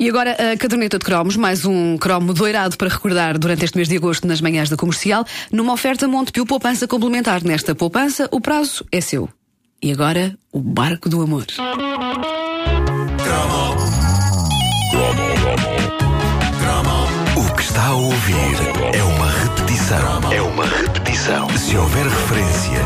[0.00, 3.88] E agora a caderneta de cromos, mais um cromo doirado para recordar durante este mês
[3.88, 7.44] de agosto nas manhãs da comercial, numa oferta Montepio Poupança Complementar.
[7.44, 9.28] Nesta poupança, o prazo é seu.
[9.80, 11.46] E agora, o barco do amor.
[17.36, 18.56] O que está a ouvir
[18.94, 20.32] é uma repetição.
[20.32, 21.03] É uma repetição.
[21.24, 22.78] Se houver referência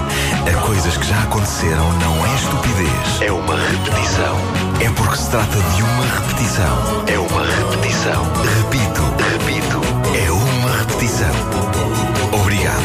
[0.49, 3.21] a coisas que já aconteceram, não é estupidez.
[3.21, 4.37] É uma repetição.
[4.81, 7.05] É porque se trata de uma repetição.
[7.09, 8.23] É uma repetição.
[8.63, 9.03] Repito,
[9.43, 9.81] repito.
[10.25, 11.35] É uma repetição.
[12.41, 12.79] Obrigado.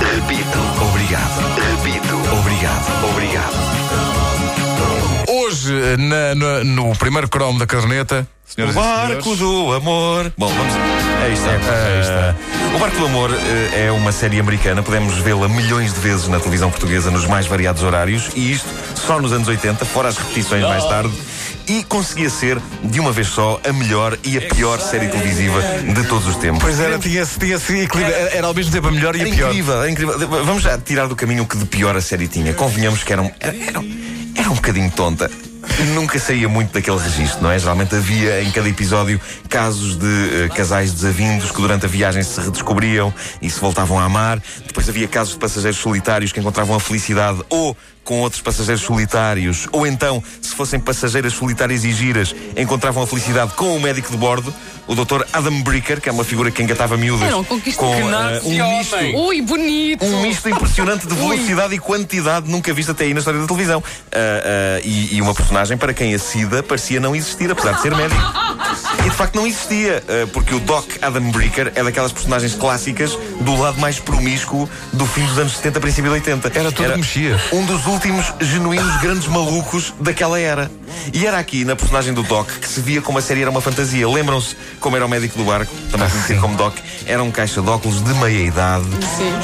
[0.00, 0.58] Repito.
[0.88, 1.38] Obrigado.
[1.76, 2.16] Repito.
[2.38, 3.04] Obrigado.
[3.10, 3.58] Obrigado.
[5.28, 10.32] Hoje, na- na- no primeiro cromo da caderneta, senhoras e Barco do Amor.
[10.36, 10.74] Bom, vamos.
[11.22, 11.50] Aí está.
[11.50, 12.34] Aí está.
[12.72, 14.82] Eh, o Barco do Amor eh, é uma série americana.
[14.82, 18.30] Podemos vê-la milhões de vezes na televisão portuguesa nos mais variados horários.
[18.34, 21.12] E isto só nos anos 80, fora as repetições mais tarde.
[21.66, 25.60] E conseguia ser, de uma vez só, a melhor e a pior série televisiva
[25.94, 26.62] de todos os tempos.
[26.62, 28.14] Pois era, tinha-se tinha equilíbrio.
[28.16, 29.50] Era, era ao mesmo tempo a melhor e a pior.
[29.50, 30.18] incrível, incrível.
[30.46, 32.54] Vamos já tirar do caminho o que de pior a série tinha.
[32.54, 33.98] Convenhamos que era um, era, era, um-
[34.34, 35.30] era um bocadinho tonta.
[35.94, 37.58] Nunca saía muito daquele registro, não é?
[37.58, 42.40] Geralmente havia em cada episódio casos de eh, casais desavindos que durante a viagem se
[42.40, 44.42] redescobriam e se voltavam a amar.
[44.66, 47.76] Depois havia casos de passageiros solitários que encontravam a felicidade ou
[48.08, 49.68] com outros passageiros solitários.
[49.70, 54.16] Ou então, se fossem passageiras solitárias e giras, encontravam a felicidade com o médico de
[54.16, 54.52] bordo,
[54.86, 55.24] o Dr.
[55.30, 58.46] Adam Bricker, que é uma figura que engatava miúdas Era um conquista com eh, nasce
[58.46, 58.96] um misto.
[58.96, 60.06] Ui, bonito!
[60.06, 63.84] Um misto impressionante de velocidade e quantidade nunca visto até aí na história da televisão.
[64.10, 67.82] Ah, ah, e, e uma personagem para quem a SIDA parecia não existir, apesar de
[67.82, 68.22] ser médico.
[69.04, 73.56] E de facto não existia, porque o Doc Adam Bricker é daquelas personagens clássicas do
[73.56, 76.52] lado mais promíscuo do fim dos anos 70, princípio de 80.
[76.54, 77.40] Era tudo que mexia.
[77.52, 80.70] Um dos últimos genuínos grandes malucos daquela era.
[81.12, 83.60] E era aqui, na personagem do Doc, que se via como a série era uma
[83.60, 84.08] fantasia.
[84.08, 86.76] Lembram-se como era o médico do barco, também conhecido como Doc?
[87.06, 88.86] Era um caixa de óculos de meia idade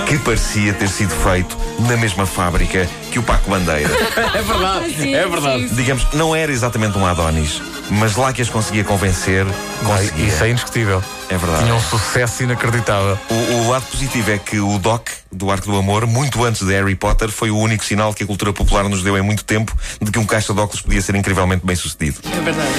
[0.07, 3.91] que parecia ter sido feito na mesma fábrica que o Paco Bandeira.
[4.35, 5.69] É verdade, é verdade.
[5.75, 7.61] Digamos, não era exatamente um Adonis,
[7.91, 9.47] mas lá que as conseguia convencer,
[9.85, 10.27] conseguia.
[10.27, 11.03] Isso é indiscutível.
[11.35, 11.65] É verdade.
[11.65, 13.19] Tinha um sucesso inacreditável.
[13.29, 16.73] O, o lado positivo é que o Doc, do Arco do Amor, muito antes de
[16.73, 19.77] Harry Potter, foi o único sinal que a cultura popular nos deu em muito tempo
[20.01, 22.21] de que um caixa de óculos podia ser incrivelmente bem sucedido.
[22.25, 22.71] É verdade.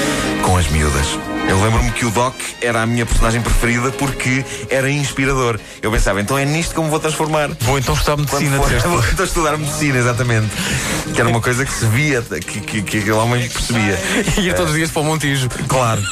[0.41, 1.05] Com as miúdas.
[1.49, 5.59] Eu lembro-me que o Doc era a minha personagem preferida porque era inspirador.
[5.81, 7.49] Eu pensava, então é nisto que eu me vou transformar.
[7.59, 10.47] Vou então estudar medicina, for, vou então estudar medicina, exatamente.
[11.13, 13.99] Que era uma coisa que se via, que, que, que aquele homem percebia.
[14.41, 15.49] Ir todos os dias para o Montijo.
[15.67, 16.01] Claro.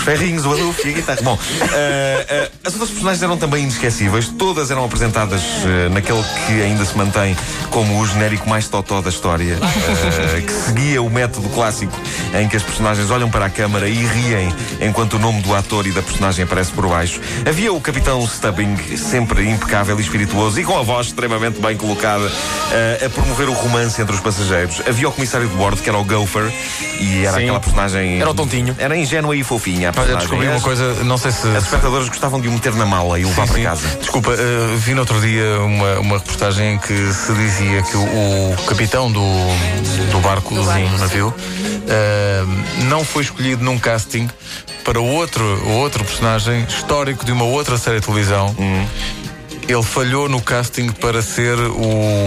[0.00, 1.18] Os ferrinhos, o adulto e a guitarra.
[1.22, 1.38] Bom,
[1.74, 4.28] eh, eh, as outras personagens eram também inesquecíveis.
[4.28, 7.36] Todas eram apresentadas eh, naquele que ainda se mantém
[7.68, 9.58] como o genérico mais totó da história,
[10.44, 11.92] que seguia o método clássico
[12.34, 15.86] em que as personagens olham para a câmara e riem enquanto o nome do ator
[15.86, 17.20] e da personagem aparece por baixo.
[17.46, 22.26] Havia o capitão Stubbing, sempre impecável e espirituoso e com a voz extremamente bem colocada,
[23.04, 24.80] a promover o romance entre os passageiros.
[24.88, 26.50] Havia o comissário de bordo, que era o Gopher,
[26.98, 27.42] e era Sim.
[27.42, 28.20] aquela personagem.
[28.20, 28.74] Era o tontinho.
[28.78, 29.89] Era ingênua e fofinha.
[29.96, 31.48] A Olha, descobri uma coisa, não sei se.
[31.48, 33.64] As espectadoras gostavam de o meter na mala e o levar Sim, para sim.
[33.64, 33.98] casa.
[33.98, 38.02] Desculpa, eh, vi no outro dia uma, uma reportagem em que se dizia que o,
[38.02, 39.20] o capitão do,
[40.12, 41.34] do barcozinho, navio,
[41.88, 42.44] eh,
[42.84, 44.28] não foi escolhido num casting
[44.84, 48.54] para outro, outro personagem histórico de uma outra série de televisão.
[49.68, 52.26] Ele falhou no casting para ser o,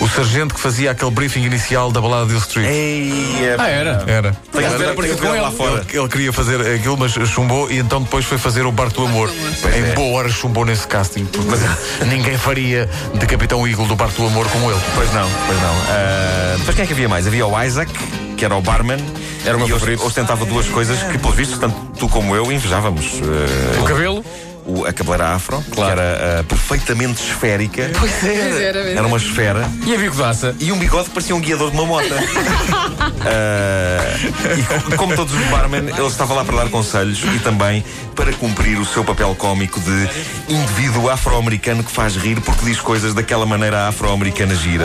[0.00, 2.68] o sargento que fazia aquele briefing inicial da balada de Hill Street.
[2.68, 4.04] Ei, é- Ah, era?
[4.06, 4.32] Era.
[4.52, 5.56] Tem que ver com lá ele.
[5.56, 5.84] fora.
[5.88, 9.06] Ele, ele queria fazer aquilo, mas chumbou e então depois foi fazer o Barco do
[9.06, 9.30] Amor.
[9.62, 9.92] Pois em é.
[9.94, 11.54] boa hora chumbou nesse casting, porque
[12.06, 14.80] ninguém faria de Capitão Eagle do Barco do Amor como ele.
[14.94, 15.74] Pois não, pois não.
[15.88, 17.26] Ah, depois quem é que havia mais?
[17.26, 17.90] Havia o Isaac,
[18.36, 18.98] que era o barman.
[19.44, 20.04] Era o meu e favorito.
[20.04, 23.06] ostentava duas coisas que, pelos vistos, tanto tu como eu invejávamos.
[23.22, 24.24] Ah, O cabelo?
[24.66, 27.90] O- a cabeleira afro, que era ah, perfeitamente esférica.
[27.98, 28.98] Pois era, mesmo.
[28.98, 29.70] Era uma esfera.
[29.86, 30.54] E a bigodaça?
[30.60, 32.06] E um bigode que parecia um guiador de uma moto.
[33.28, 34.16] Ah,
[34.56, 37.84] e co- como todos os barmen, ele estava lá para dar conselhos e também
[38.14, 40.08] para cumprir o seu papel cómico de
[40.48, 44.84] indivíduo afro-americano que faz rir porque diz coisas daquela maneira afro-americana gira.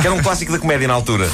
[0.00, 1.28] Que era um clássico da comédia na altura.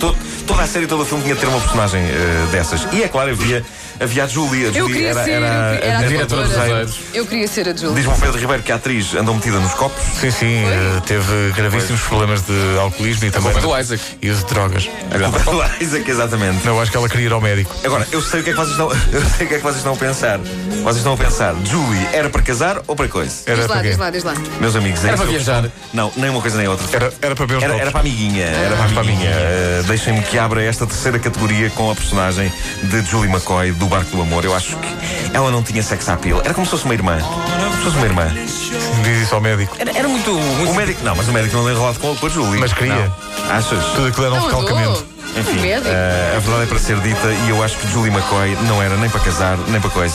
[0.00, 0.16] To-
[0.46, 2.86] toda a série, todo o filme tinha de ter uma personagem eh, dessas.
[2.92, 3.64] E é claro, havia,
[4.00, 4.64] havia a Julie.
[4.64, 6.56] A Eu Julie queria era, ser era eu queria- era a a diretora dos.
[6.56, 6.96] Eiros.
[7.14, 7.94] Eu queria ser a Julie.
[7.96, 10.02] Diz-me o Pedro Ribeiro que a atriz andou metida nos copos.
[10.20, 14.02] Sim, sim, eh, teve gravíssimos problemas de alcoolismo e também culpa é do Isaac.
[14.22, 14.88] e uso de drogas.
[15.10, 16.64] A Isaac, exatamente.
[16.66, 17.74] Não, acho que ela queria ir ao médico.
[17.84, 19.62] Agora, eu sei o que é que vocês estão, eu sei o que é que
[19.62, 20.38] vocês estão a pensar.
[20.38, 23.34] Vocês estão a pensar, Julie era para casar ou para coisa?
[23.46, 24.34] Era Diz lá, para diz lá, diz lá.
[24.60, 25.70] Meus amigos, Era isso para viajar.
[25.92, 26.86] Não, nem uma coisa nem outra.
[26.92, 29.30] Era, era para ver os Era, era para a amiguinha, era para a amiguinha.
[29.30, 32.52] Eh, Deixem-me que abre esta terceira categoria com a personagem
[32.82, 34.44] de Julie McCoy do Barco do Amor.
[34.44, 34.88] Eu acho que
[35.34, 36.40] ela não tinha sex appeal.
[36.42, 37.18] Era como se fosse uma irmã.
[37.18, 38.26] Como se fosse uma irmã.
[39.02, 39.76] Diz isso ao médico.
[39.78, 40.70] Era, era muito, muito.
[40.70, 42.60] O médico, não, mas o médico não é enrolado com, a Julie.
[42.60, 42.94] Mas queria.
[42.94, 43.50] Não.
[43.50, 43.84] Achas?
[43.94, 45.06] Tudo aquilo era um Não, recalcamento.
[45.36, 48.80] Enfim, eh, a verdade é para ser dita e eu acho que Julie McCoy não
[48.82, 50.14] era nem para casar, nem para coisa.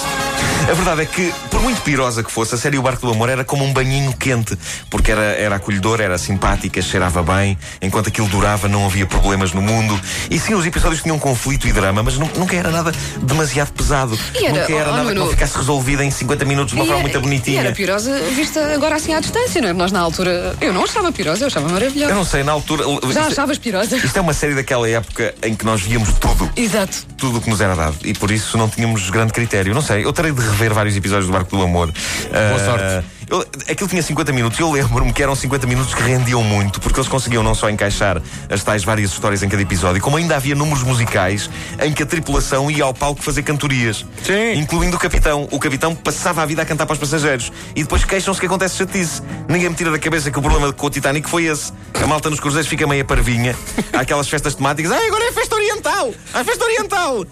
[0.69, 3.27] A verdade é que, por muito pirosa que fosse, a série O Barco do Amor
[3.29, 4.57] era como um banhinho quente,
[4.89, 9.61] porque era, era acolhedora, era simpática, cheirava bem, enquanto aquilo durava não havia problemas no
[9.61, 9.99] mundo.
[10.29, 14.17] E sim, os episódios tinham conflito e drama, mas nu- nunca era nada demasiado pesado.
[14.39, 15.31] E era- nunca era oh, nada que não Nuno.
[15.31, 17.59] ficasse resolvido em 50 minutos de uma forma muito E bonitinha.
[17.61, 19.73] era pirosa vista agora assim à distância, não é?
[19.73, 20.55] Nós na altura.
[20.61, 22.13] Eu não achava pirosa, eu achava Eu maravilhosa.
[22.13, 22.83] não sei, na altura.
[23.11, 23.97] Já isto- achavas pirosa?
[23.97, 25.08] Isto é uma série daquela época
[25.43, 26.49] em que nós víamos tudo.
[26.55, 27.05] Exato.
[27.17, 29.73] tudo o que nos era dado e por isso não tínhamos grande critério.
[29.73, 31.91] Não sei, eu terei de rever vários episódios do Barco do Amor.
[31.91, 33.05] Boa sorte.
[33.29, 36.81] Eu, aquilo tinha 50 minutos e eu lembro-me que eram 50 minutos que rendiam muito,
[36.81, 40.35] porque eles conseguiam não só encaixar as tais várias histórias em cada episódio, como ainda
[40.35, 41.49] havia números musicais
[41.79, 44.03] em que a tripulação ia ao palco fazer cantorias.
[44.23, 44.53] Sim.
[44.59, 45.47] Incluindo o capitão.
[45.51, 47.51] O capitão passava a vida a cantar para os passageiros.
[47.75, 49.21] E depois queixam-se que acontece chatice.
[49.47, 51.71] Ninguém me tira da cabeça que o problema com o Titanic foi esse.
[52.01, 53.55] A malta nos cruzeiros fica meia parvinha.
[53.93, 54.91] Há aquelas festas temáticas.
[54.91, 56.13] Ah, agora é festa oriental!
[56.33, 57.25] A festa oriental!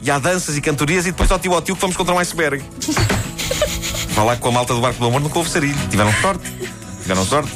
[0.00, 2.18] E há danças e cantorias e depois ao tio ao tio que vamos contra um
[2.18, 2.64] iceberg.
[4.16, 5.76] Vá lá com a malta do Barco do Amor nunca houve sarilho.
[5.90, 6.50] Tiveram sorte.
[7.02, 7.52] Tiveram sorte.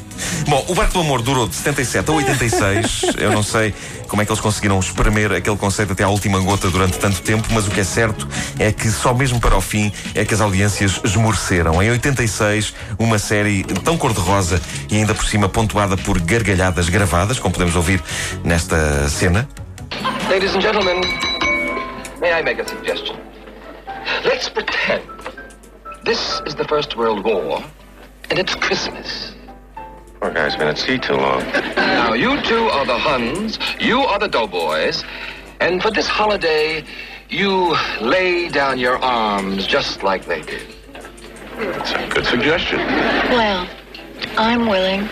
[0.46, 3.02] Bom, o Barco do Amor durou de 77 a 86.
[3.16, 3.74] Eu não sei
[4.06, 7.48] como é que eles conseguiram espremer aquele conceito até à última gota durante tanto tempo,
[7.50, 8.28] mas o que é certo
[8.58, 11.82] é que só mesmo para o fim é que as audiências esmoreceram.
[11.82, 14.60] Em 86, uma série tão cor-de-rosa
[14.90, 18.02] e ainda por cima pontuada por gargalhadas gravadas, como podemos ouvir
[18.44, 19.48] nesta cena.
[20.28, 21.00] Ladies and gentlemen,
[22.20, 23.16] may I make a suggestion?
[24.26, 25.09] Let's pretend
[26.10, 27.62] this is the First World War
[28.30, 29.32] and it's Christmas.
[30.20, 31.38] Poor guy's been at sea too long.
[31.76, 35.04] Now, you two are the Huns, you are the doughboys,
[35.60, 36.84] and for this holiday,
[37.28, 40.74] you lay down your arms just like they did.
[41.56, 42.78] That's a good suggestion.
[43.38, 43.68] Well,
[44.40, 45.06] I'm willing.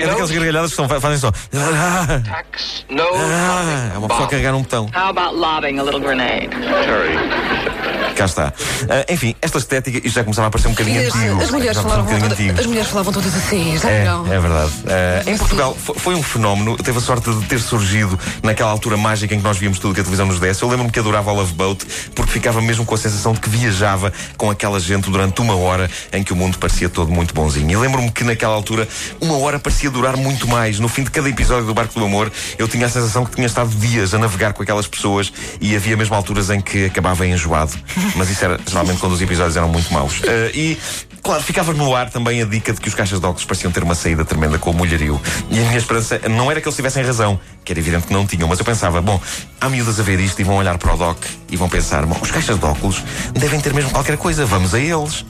[0.00, 1.30] É daquelas gargalhadas que são, fazem só.
[1.30, 4.84] Tax, no ah, é uma pessoa a carregar um botão.
[4.94, 6.48] How about lobbing a little grenade?
[6.48, 8.52] Terry, Cá está.
[8.88, 11.42] Ah, enfim, esta estética, isto já começava a parecer um bocadinho as, antigo.
[11.42, 12.58] as mulheres falavam um antigo.
[12.60, 14.26] as mulheres falavam todas assim, já É, não?
[14.32, 14.72] é verdade.
[14.72, 18.96] Uh, em Portugal fo- foi um fenómeno, teve a sorte de ter surgido naquela altura
[18.96, 20.62] mágica em que nós víamos tudo que a televisão nos desse.
[20.62, 23.48] Eu lembro-me que adorava o Love Boat porque ficava mesmo com a sensação de que
[23.48, 27.70] viajava com aquela gente durante uma hora em que o mundo parecia todo muito bonzinho.
[27.70, 28.86] E lembro-me que naquela altura
[29.20, 30.78] uma hora parecia durar muito mais.
[30.78, 33.46] No fim de cada episódio do Barco do Amor, eu tinha a sensação que tinha
[33.46, 37.72] estado dias a navegar com aquelas pessoas e havia mesmo alturas em que acabava enjoado.
[38.14, 40.20] Mas isso era geralmente quando os episódios eram muito maus.
[40.20, 40.78] Uh, e
[41.20, 43.82] Claro, ficava no ar também a dica de que os caixas de óculos pareciam ter
[43.82, 45.20] uma saída tremenda com o molhario.
[45.50, 48.26] E a minha esperança não era que eles tivessem razão, que era evidente que não
[48.26, 49.20] tinham, mas eu pensava, bom,
[49.60, 52.16] há miúdas a ver isto e vão olhar para o Doc e vão pensar, bom,
[52.22, 53.02] os caixas de óculos
[53.34, 55.24] devem ter mesmo qualquer coisa, vamos a eles.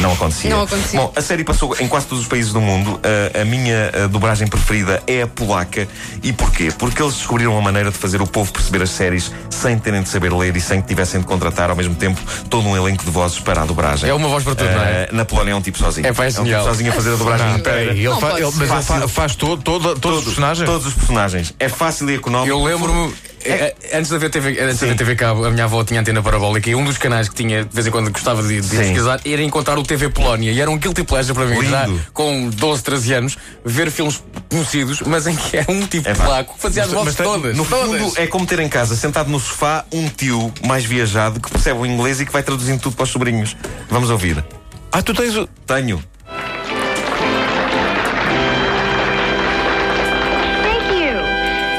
[0.00, 0.50] Não acontecia.
[0.50, 1.00] Não acontecia.
[1.00, 2.92] Bom, a série passou em quase todos os países do mundo.
[2.94, 5.88] Uh, a minha uh, dobragem preferida é a polaca.
[6.22, 6.70] E porquê?
[6.78, 10.08] Porque eles descobriram uma maneira de fazer o povo perceber as séries sem terem de
[10.08, 13.10] saber ler e sem que tivessem de contratar ao mesmo tempo todo um elenco de
[13.10, 14.08] vozes para a dobragem.
[14.08, 15.08] É uma voz para tudo, não é?
[15.10, 16.06] Uh, na Polónia é um tipo sozinho.
[16.06, 17.80] É, pá, é um tipo sozinho a fazer a dobragem Não, inteira.
[17.92, 19.08] ele Não fa- ele- mas ele fa- Fácil.
[19.08, 20.66] faz todo, todo- todos os personagens?
[20.68, 21.54] Todos os personagens.
[21.58, 22.48] É fácil e económico.
[22.56, 23.12] Eu lembro-me,
[23.44, 26.74] eh, antes da TV, antes da TV Cabo, a minha avó tinha antena parabólica e
[26.74, 29.78] um dos canais que tinha, de vez em quando gostava de, de pesquisar, era encontrar
[29.78, 30.50] o TV Polónia.
[30.50, 31.70] E era um guilty pleasure para mim, Lindo.
[31.70, 36.14] já com 12, 13 anos, ver filmes conhecidos, mas em que era um tipo É
[36.14, 37.56] polaco que fazia as vozes todas.
[37.56, 38.00] No todas.
[38.00, 41.80] fundo, é como ter em casa, sentado no sofá, um tio mais viajado que percebe
[41.80, 43.56] o inglês e que vai traduzindo tudo para os sobrinhos.
[43.88, 44.44] Vamos ouvir.
[44.90, 45.46] Ah, tu tens o.
[45.66, 46.02] Tenho.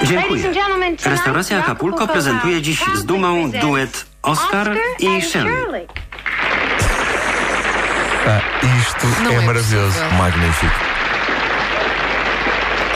[0.05, 0.64] Dziękuję.
[1.05, 5.87] Restauracja Acapulco prezentuje dziś z dumą duet Oscar i Shirley.
[8.27, 8.41] Ah,
[8.81, 9.99] isto é maravilhoso.
[10.17, 10.84] Magnífico.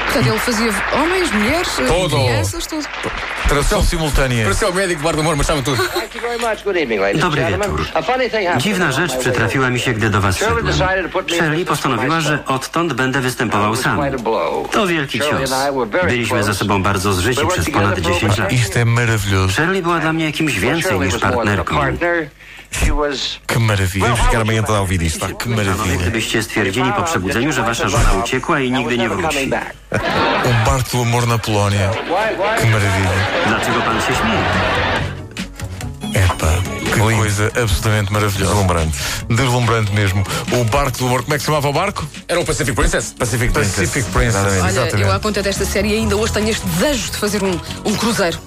[0.10, 2.18] Portanto, ele fazia homens, mulheres, Todo.
[2.18, 2.88] crianças, tudo.
[3.48, 4.44] Tradução simultânea.
[4.44, 5.84] Parecia o médico, guarda-mor, mas sabe tudo.
[7.16, 7.86] Dobry wieczór.
[8.58, 10.74] Dziwna rzecz przytrafiła mi się, gdy do was szedłem.
[11.28, 14.00] Shirley postanowiła, że odtąd będę występował sam.
[14.72, 15.54] To wielki cios.
[16.04, 18.52] Byliśmy ze sobą bardzo zżyci przez ponad 10 lat.
[19.52, 21.76] Shirley była dla mnie jakimś więcej niż partnerką.
[23.48, 24.08] Que maravilha.
[24.08, 25.28] Vamos ficar amanhã toda ouvir isto.
[25.28, 25.98] Que maravilha.
[26.02, 29.50] Gdybyście stwierdzili po przebudzeniu, że wasza żona uciekła i nigdy nie wróci.
[30.46, 31.90] Um barco do amor na Polónia.
[32.60, 33.10] Que maravilha.
[36.14, 37.18] Epá, que Que Lindo.
[37.18, 38.52] coisa absolutamente maravilhosa.
[38.52, 38.98] Deslumbrante.
[39.30, 40.24] Deslumbrante mesmo.
[40.52, 42.08] O barco do amor, como é que se chamava o barco?
[42.28, 43.14] Era o Pacific Princess.
[43.18, 43.76] Pacific Princess.
[43.76, 44.62] Pacific Princess.
[44.62, 45.02] Olha, Exatamente.
[45.02, 48.40] eu à conta desta série ainda hoje tenho este desejo de fazer um, um cruzeiro.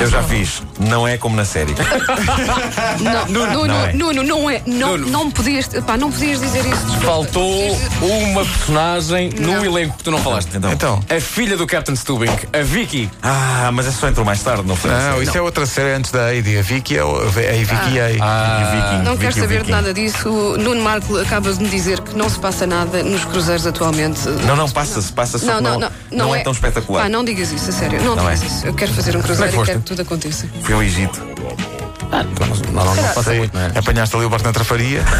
[0.00, 0.62] Eu já fiz.
[0.80, 1.72] Não é como na série.
[3.00, 3.92] Não, Nuno, não é.
[3.92, 4.62] Nuno, não é.
[4.66, 5.10] Não, Nuno.
[5.10, 5.68] não me podias.
[5.86, 6.84] Pá, não podias dizer isso.
[6.86, 7.04] desculpa.
[7.06, 9.54] Faltou uma personagem Não.
[9.54, 10.50] no elenco que tu não falaste.
[10.54, 10.72] Então.
[10.72, 11.00] Então.
[11.08, 13.10] A filha do Captain Stubbing, a Vicky.
[13.22, 14.90] Ah, mas essa só entrou mais tarde, não foi?
[14.90, 15.24] na Não, série.
[15.24, 16.58] isso é outra série antes da Heidi.
[16.58, 18.24] A Vicky é o, a Vicky A.
[18.24, 19.70] Ah, Viking, Não quero Vicky, saber de Viking.
[19.72, 20.28] nada disso.
[20.28, 24.28] O Nuno Marco acaba de me dizer que não se passa nada nos cruzeiros atualmente.
[24.46, 25.44] Não, não, passa-se, passa-se.
[25.46, 27.04] só que não, não é tão espetacular.
[27.04, 28.00] Pá, não digas isso, a sério.
[28.02, 28.46] Não, Não digas é.
[28.46, 28.66] isso.
[28.66, 30.46] Eu quero fazer um cruzeiro é e quero tudo aconteça.
[30.62, 31.20] Fui ao Egito.
[31.20, 32.24] não,
[32.72, 33.72] não, não, não passa Sei, muito, não é?
[33.78, 35.02] Apanhaste ali o barco na trafaria.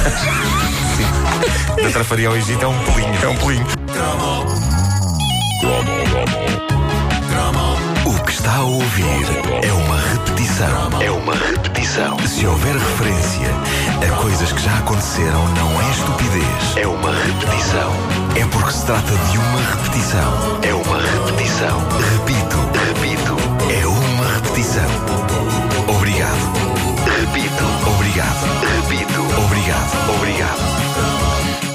[1.83, 3.15] Da Trafaria ao Egito é um pulinho.
[3.23, 3.67] É um pulinho.
[8.07, 9.27] O que está a ouvir
[9.63, 11.03] é uma repetição.
[11.03, 12.17] É uma repetição.
[12.27, 13.49] Se houver referência
[14.07, 16.77] a coisas que já aconteceram, não é estupidez.
[16.77, 17.93] É uma repetição.
[18.37, 20.59] É porque se trata de uma repetição.
[20.63, 21.54] É uma repetição.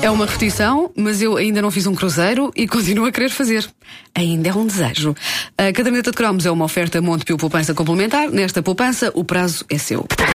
[0.09, 3.69] É uma repetição, mas eu ainda não fiz um cruzeiro e continuo a querer fazer.
[4.15, 5.15] Ainda é um desejo.
[5.55, 8.27] A caderneta de cromos é uma oferta Montepio Poupança Complementar.
[8.31, 10.07] Nesta poupança, o prazo é seu.